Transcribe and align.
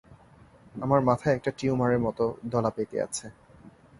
আমার 0.75 0.99
মাথায় 1.01 1.35
একটা 1.35 1.51
টিউমারের 1.57 1.99
মত 1.99 2.19
দলা 2.45 2.69
পেকে 2.69 2.97
আছে। 3.01 3.25